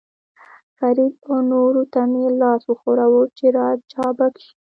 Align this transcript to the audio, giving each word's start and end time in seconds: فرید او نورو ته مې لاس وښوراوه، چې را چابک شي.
فرید 0.77 1.13
او 1.29 1.37
نورو 1.51 1.83
ته 1.93 2.01
مې 2.11 2.25
لاس 2.41 2.61
وښوراوه، 2.67 3.21
چې 3.37 3.45
را 3.55 3.67
چابک 3.91 4.33
شي. 4.43 4.51